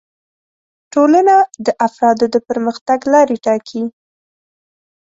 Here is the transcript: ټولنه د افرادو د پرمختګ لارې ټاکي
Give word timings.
ټولنه 0.93 1.35
د 1.65 1.67
افرادو 1.87 2.25
د 2.33 2.35
پرمختګ 2.47 2.99
لارې 3.13 3.37
ټاکي 3.45 3.83